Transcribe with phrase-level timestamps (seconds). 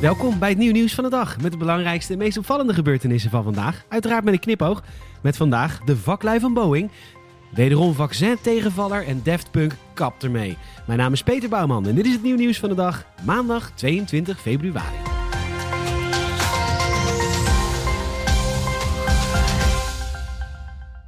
[0.00, 3.30] Welkom bij het nieuw nieuws van de dag met de belangrijkste en meest opvallende gebeurtenissen
[3.30, 3.84] van vandaag.
[3.88, 4.82] Uiteraard met een knipoog
[5.22, 6.90] met vandaag de vaklui van Boeing.
[7.54, 10.56] Wederom vaccin tegenvaller en Daft Punk kapt ermee.
[10.86, 13.70] Mijn naam is Peter Bouwman en dit is het nieuw nieuws van de dag, maandag
[13.70, 14.96] 22 februari.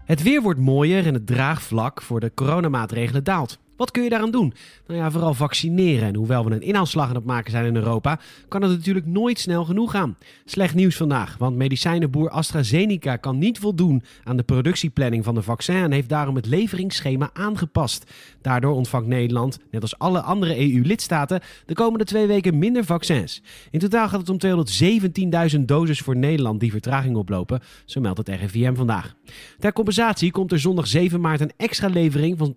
[0.04, 3.58] Het weer wordt mooier en het draagvlak voor de coronamaatregelen daalt.
[3.78, 4.54] Wat kun je daaraan doen?
[4.86, 6.08] Nou ja, vooral vaccineren.
[6.08, 9.38] En hoewel we een inhaalslag aan het maken zijn in Europa, kan het natuurlijk nooit
[9.38, 10.16] snel genoeg gaan.
[10.44, 15.76] Slecht nieuws vandaag, want medicijnenboer AstraZeneca kan niet voldoen aan de productieplanning van de vaccin
[15.76, 18.10] en heeft daarom het leveringsschema aangepast.
[18.40, 23.42] Daardoor ontvangt Nederland, net als alle andere EU-lidstaten, de komende twee weken minder vaccins.
[23.70, 24.66] In totaal gaat het om
[25.56, 29.14] 217.000 doses voor Nederland die vertraging oplopen, zo meldt het RIVM vandaag.
[29.58, 32.54] Ter compensatie komt er zondag 7 maart een extra levering van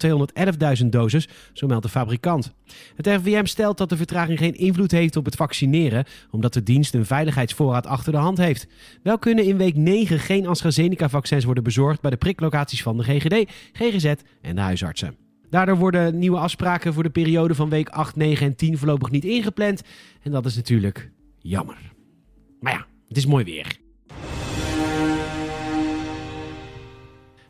[0.81, 1.09] 211.000 doses
[1.53, 2.53] zo meldt de fabrikant.
[2.95, 6.93] Het RVM stelt dat de vertraging geen invloed heeft op het vaccineren, omdat de dienst
[6.93, 8.67] een veiligheidsvoorraad achter de hand heeft.
[9.03, 13.51] Wel kunnen in week 9 geen AstraZeneca-vaccins worden bezorgd bij de priklocaties van de GGD,
[13.73, 15.15] GGZ en de huisartsen.
[15.49, 19.25] Daardoor worden nieuwe afspraken voor de periode van week 8, 9 en 10 voorlopig niet
[19.25, 19.81] ingepland.
[20.21, 21.91] En dat is natuurlijk jammer.
[22.59, 23.80] Maar ja, het is mooi weer.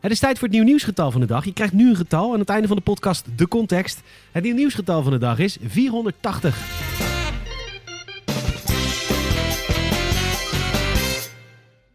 [0.02, 1.44] Het is tijd voor het nieuw nieuwsgetal van de dag.
[1.44, 4.02] Je krijgt nu een getal aan het einde van de podcast de context.
[4.32, 6.58] Het nieuw nieuwsgetal van de dag is 480.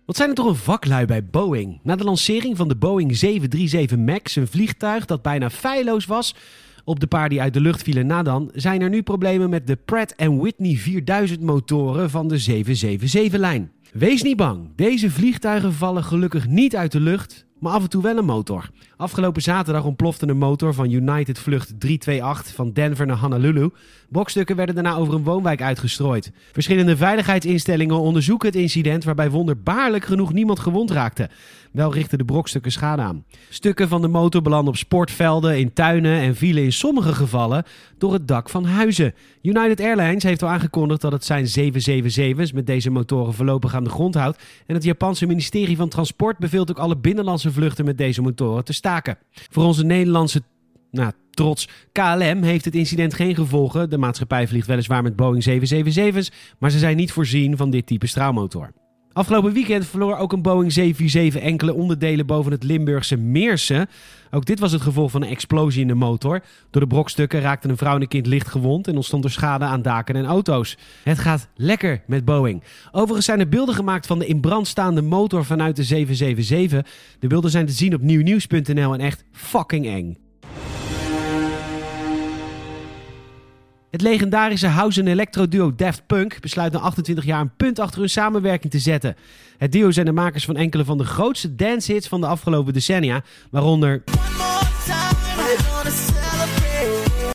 [0.06, 1.80] Wat zijn er toch een vaklui bij Boeing?
[1.84, 6.36] Na de lancering van de Boeing 737 MAX, een vliegtuig dat bijna feilloos was
[6.84, 9.68] op de paar die uit de lucht vielen na dan, zijn er nu problemen met
[9.68, 13.72] de Pratt Whitney 4000 motoren van de 777-lijn.
[13.94, 18.04] Wees niet bang, deze vliegtuigen vallen gelukkig niet uit de lucht, maar af en toe
[18.04, 18.70] wel een motor.
[18.98, 23.70] Afgelopen zaterdag ontplofte een motor van United Vlucht 328 van Denver naar Honolulu.
[24.10, 26.32] Bokstukken werden daarna over een woonwijk uitgestrooid.
[26.52, 31.30] Verschillende veiligheidsinstellingen onderzoeken het incident waarbij wonderbaarlijk genoeg niemand gewond raakte.
[31.72, 33.24] Wel richtten de brokstukken schade aan.
[33.50, 37.64] Stukken van de motor belanden op sportvelden, in tuinen en vielen in sommige gevallen
[37.98, 39.14] door het dak van huizen.
[39.42, 43.90] United Airlines heeft al aangekondigd dat het zijn 777's met deze motoren voorlopig aan de
[43.90, 44.44] grond houdt.
[44.66, 48.74] En het Japanse ministerie van Transport beveelt ook alle binnenlandse vluchten met deze motoren te
[48.74, 49.18] staken.
[49.32, 50.42] Voor onze Nederlandse
[50.92, 53.90] nou, trots KLM heeft het incident geen gevolgen.
[53.90, 58.08] De maatschappij vliegt weliswaar met Boeing 777's, maar ze zijn niet voorzien van dit type
[58.08, 58.72] straalmotor.
[59.18, 63.90] Afgelopen weekend verloor ook een Boeing 747 enkele onderdelen boven het Limburgse Meersen.
[64.32, 66.44] Ook dit was het gevolg van een explosie in de motor.
[66.70, 69.66] Door de brokstukken raakte een vrouw en een kind licht gewond en ontstond er schade
[69.66, 70.78] aan daken en auto's.
[71.04, 72.64] Het gaat lekker met Boeing.
[72.92, 76.94] Overigens zijn er beelden gemaakt van de in brand staande motor vanuit de 777.
[77.20, 80.27] De beelden zijn te zien op nieuwnieuws.nl en echt fucking eng.
[83.98, 88.10] Het legendarische house- en electro-duo Daft Punk besluit na 28 jaar een punt achter hun
[88.10, 89.16] samenwerking te zetten.
[89.58, 93.24] Het duo zijn de makers van enkele van de grootste dancehits van de afgelopen decennia,
[93.52, 94.04] waaronder...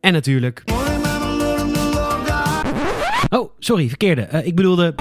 [0.00, 0.62] En natuurlijk...
[3.28, 4.28] Oh, sorry, verkeerde.
[4.32, 4.94] Uh, ik bedoelde...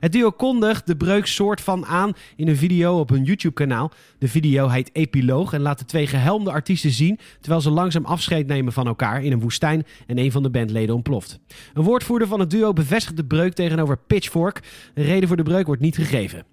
[0.00, 3.90] Het duo kondigt de breuk soort van aan in een video op hun YouTube-kanaal.
[4.18, 8.46] De video heet Epiloog en laat de twee gehelmde artiesten zien terwijl ze langzaam afscheid
[8.46, 11.38] nemen van elkaar in een woestijn en een van de bandleden ontploft.
[11.74, 14.62] Een woordvoerder van het duo bevestigt de breuk tegenover Pitchfork.
[14.94, 16.44] De reden voor de breuk wordt niet gegeven.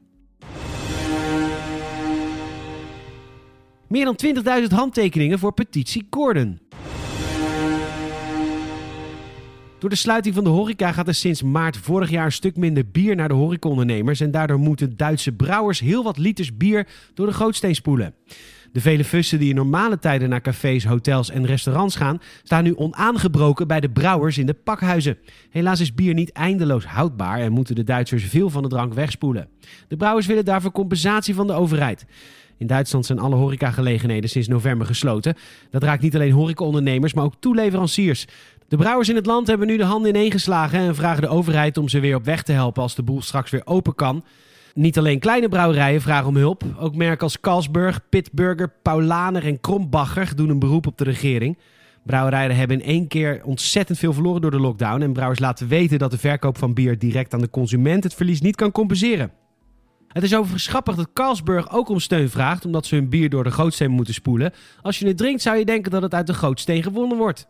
[3.88, 4.20] Meer dan
[4.62, 6.60] 20.000 handtekeningen voor petitie Gordon.
[9.84, 12.88] Door de sluiting van de horeca gaat er sinds maart vorig jaar een stuk minder
[12.92, 17.34] bier naar de horecaondernemers en daardoor moeten Duitse brouwers heel wat liters bier door de
[17.34, 18.14] gootsteen spoelen.
[18.74, 22.76] De vele fussen die in normale tijden naar cafés, hotels en restaurants gaan, staan nu
[22.76, 25.18] onaangebroken bij de brouwers in de pakhuizen.
[25.50, 29.48] Helaas is bier niet eindeloos houdbaar en moeten de Duitsers veel van de drank wegspoelen.
[29.88, 32.06] De brouwers willen daarvoor compensatie van de overheid.
[32.58, 35.36] In Duitsland zijn alle horecagelegenheden sinds november gesloten.
[35.70, 38.26] Dat raakt niet alleen horecaondernemers, maar ook toeleveranciers.
[38.68, 41.90] De brouwers in het land hebben nu de handen ineengeslagen en vragen de overheid om
[41.90, 44.24] ze weer op weg te helpen als de boel straks weer open kan.
[44.74, 46.64] Niet alleen kleine brouwerijen vragen om hulp.
[46.80, 51.58] Ook merken als Carlsberg, Pitburger, Paulaner en Krombacher doen een beroep op de regering.
[52.04, 55.02] Brouwerijen hebben in één keer ontzettend veel verloren door de lockdown.
[55.02, 58.42] En brouwers laten weten dat de verkoop van bier direct aan de consument het verlies
[58.42, 59.32] niet kan compenseren.
[60.08, 63.44] Het is overigens grappig dat Carlsberg ook om steun vraagt, omdat ze hun bier door
[63.44, 64.54] de gootsteen moeten spoelen.
[64.82, 67.48] Als je het drinkt zou je denken dat het uit de gootsteen gewonnen wordt.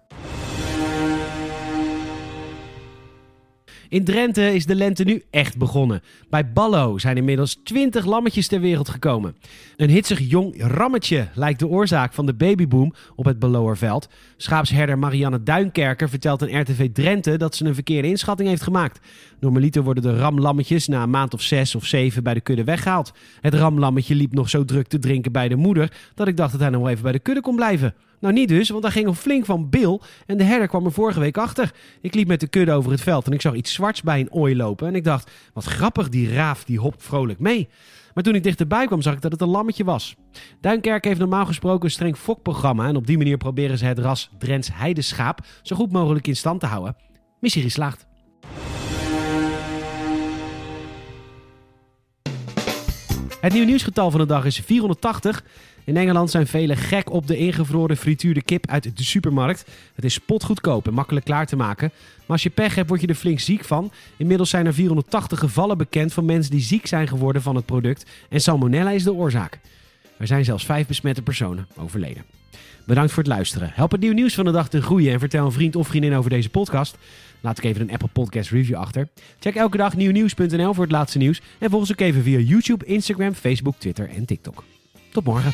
[3.94, 6.02] In Drenthe is de lente nu echt begonnen.
[6.30, 9.36] Bij Ballo zijn inmiddels 20 lammetjes ter wereld gekomen.
[9.76, 14.10] Een hitsig jong rammetje lijkt de oorzaak van de babyboom op het Balloerveld.
[14.38, 19.00] Schaapsherder Marianne Duinkerker vertelt aan RTV Drenthe dat ze een verkeerde inschatting heeft gemaakt.
[19.40, 23.14] Normaliter worden de ramlammetjes na een maand of zes of zeven bij de kudde weggehaald.
[23.42, 26.62] Het ramlammetje liep nog zo druk te drinken bij de moeder dat ik dacht dat
[26.62, 27.94] hij nog even bij de kudde kon blijven.
[28.24, 30.92] Nou niet dus, want hij ging al flink van bil en de herder kwam er
[30.92, 31.72] vorige week achter.
[32.02, 34.32] Ik liep met de kudde over het veld en ik zag iets zwarts bij een
[34.32, 34.88] ooi lopen.
[34.88, 37.70] En ik dacht, wat grappig, die raaf die hopt vrolijk mee.
[38.14, 40.16] Maar toen ik dichterbij kwam, zag ik dat het een lammetje was.
[40.62, 42.88] Duinkerk heeft normaal gesproken een streng fokprogramma.
[42.88, 46.60] En op die manier proberen ze het ras Drents heideschaap zo goed mogelijk in stand
[46.60, 46.96] te houden.
[47.40, 48.06] Missie geslaagd.
[53.44, 55.44] Het nieuwe nieuwsgetal van de dag is 480.
[55.84, 59.66] In Engeland zijn velen gek op de ingevroren frituurde kip uit de supermarkt.
[59.96, 61.92] Het is spotgoedkoop en makkelijk klaar te maken.
[61.94, 63.92] Maar als je pech hebt, word je er flink ziek van.
[64.18, 68.06] Inmiddels zijn er 480 gevallen bekend van mensen die ziek zijn geworden van het product.
[68.30, 69.60] En salmonella is de oorzaak.
[70.18, 72.24] Er zijn zelfs vijf besmette personen overleden.
[72.86, 73.72] Bedankt voor het luisteren.
[73.74, 76.16] Help het nieuw nieuws van de dag te groeien en vertel een vriend of vriendin
[76.16, 76.98] over deze podcast.
[77.44, 79.08] Laat ik even een Apple Podcast review achter.
[79.40, 81.42] Check elke dag nieuwnieuws.nl voor het laatste nieuws.
[81.60, 84.64] En volg ons ook even via YouTube, Instagram, Facebook, Twitter en TikTok.
[85.12, 85.52] Tot morgen.